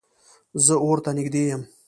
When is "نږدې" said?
1.17-1.43